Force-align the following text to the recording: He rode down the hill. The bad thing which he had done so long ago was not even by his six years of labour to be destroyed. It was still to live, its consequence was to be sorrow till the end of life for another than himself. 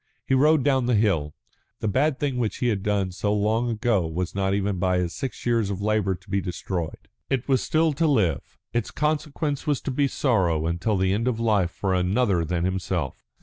He 0.25 0.33
rode 0.33 0.63
down 0.63 0.87
the 0.87 0.95
hill. 0.95 1.35
The 1.79 1.87
bad 1.87 2.19
thing 2.19 2.37
which 2.37 2.57
he 2.57 2.69
had 2.69 2.81
done 2.81 3.11
so 3.11 3.31
long 3.31 3.69
ago 3.69 4.07
was 4.07 4.33
not 4.33 4.55
even 4.55 4.79
by 4.79 4.97
his 4.97 5.13
six 5.13 5.45
years 5.45 5.69
of 5.69 5.79
labour 5.79 6.15
to 6.15 6.27
be 6.31 6.41
destroyed. 6.41 7.07
It 7.29 7.47
was 7.47 7.61
still 7.61 7.93
to 7.93 8.07
live, 8.07 8.57
its 8.73 8.89
consequence 8.89 9.67
was 9.67 9.79
to 9.81 9.91
be 9.91 10.07
sorrow 10.07 10.71
till 10.77 10.97
the 10.97 11.13
end 11.13 11.27
of 11.27 11.39
life 11.39 11.69
for 11.69 11.93
another 11.93 12.43
than 12.43 12.65
himself. 12.65 13.27